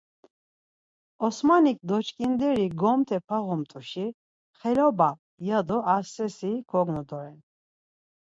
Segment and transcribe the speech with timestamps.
[1.25, 4.07] Osmanik doç̌ǩinderi gomte pağumt̆uşi,
[4.59, 5.09] “xeloba”
[5.47, 7.37] ya do ar sersi kognu doren.